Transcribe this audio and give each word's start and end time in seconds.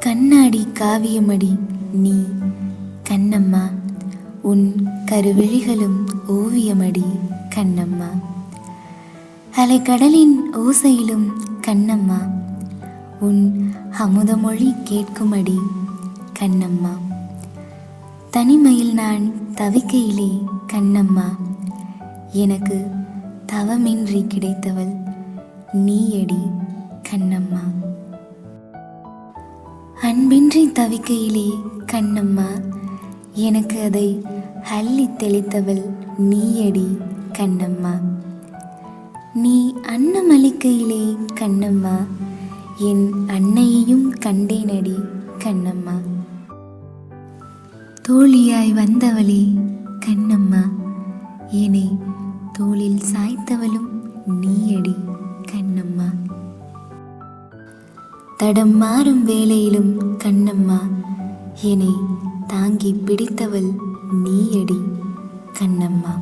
கண்ணாடி 0.00 0.66
காவியமடி 0.80 1.58
நீ 1.92 2.22
கண்ணம்மா 3.10 3.70
உன் 4.42 4.88
கருவிழிகளும் 5.10 6.04
ஓவியமடி 6.28 7.04
கண்ணம்மா. 7.54 8.08
அலைக்கடலின் 9.56 10.34
ஓசையிலும் 10.52 11.26
கண்ணம்மா 11.66 12.18
உன் 13.20 13.72
அமுதமொழி 13.98 14.74
கேட்குமடி 14.84 15.58
கண்ணம்மா. 16.38 16.92
தனிமையில் 18.30 18.94
நான் 18.94 19.32
தவிக்கையிலே 19.54 20.44
கண்ணம்மா 20.72 21.36
எனக்கு 22.32 22.86
தவமின்றி 23.52 24.26
கிடைத்தவள் 24.26 24.94
நீயடி 25.72 26.50
கண்ணம்மா. 27.10 27.62
அன்பின்றி 30.12 30.68
தவிக்கையிலே 30.68 31.60
கண்ணம்மா 31.92 32.62
எனக்கு 33.32 33.82
அதை 33.82 34.24
அள்ளி 34.70 35.08
தெளித்தவள் 35.08 35.82
நீயடி 36.18 36.98
கண்ணம்மா. 37.32 38.00
நீ 39.34 39.74
அன்னமளிக்கையிலே 39.82 41.16
கண்ணம்மா 41.40 42.06
என் 42.78 43.12
அன்னையையும் 43.26 44.14
கண்டேனடி 44.14 44.96
கண்ணம்மா. 45.38 45.96
தோழியாய் 48.08 48.72
வந்தவளே 48.72 49.58
கண்ணம்மா 50.06 50.72
என்னை 51.48 51.98
தோளில் 52.52 53.00
சாய்த்தவளும் 53.12 53.90
நீயடி 54.26 54.94
கண்ணம்மா. 55.52 56.21
தடம் 58.42 58.76
மாறும் 58.76 59.24
வேளையிலும் 59.24 60.18
கண்ணம்மா 60.24 60.78
என்னை 61.62 61.94
தாங்கி 62.46 62.92
பிடித்தவள் 62.92 63.72
நீயடி 64.12 64.82
கண்ணம்மா. 65.58 66.20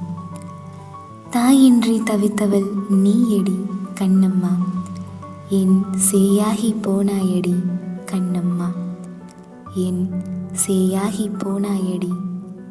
தாயின்றி 1.30 2.02
தவித்தவள் 2.02 2.70
நீயடி 2.90 3.64
கண்ணம்மா. 4.00 4.58
என் 5.48 5.84
சேயாகி 6.12 6.74
போனாயடி 6.82 7.62
கண்ணம்மா. 8.12 8.72
என் 9.74 10.10
சேயாகி 10.66 11.30
போனாயடி 11.38 12.12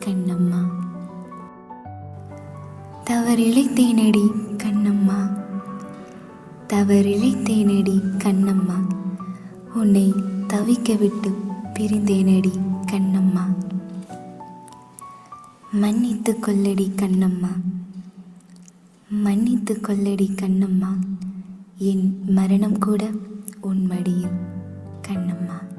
கண்ணம்மா. 0.06 0.61
தவறிழைத்தேனடி 3.06 4.31
கண்ணம்மா. 4.63 5.38
தவறிழைத்தேனடி 6.73 8.02
கண்ணம்மா. 8.17 8.98
உன்னை 9.73 10.14
தவிக்க 10.48 10.98
விட்டு 10.98 11.30
பிரிந்தேனடி 11.73 12.52
கண்ணம்மா. 12.92 13.44
மன்னித்து 15.72 16.38
கொள்ளடி 16.42 16.92
கண்ணம்மா. 16.95 17.52
மன்னித்து 19.09 19.80
கொள்ளடி 19.81 20.36
கண்ணம்மா. 20.42 20.95
என் 21.78 22.23
மரணம் 22.25 22.80
கூட 22.80 23.12
உன் 23.62 23.86
மடியில் 23.86 24.40
கண்ணம்மா. 25.08 25.78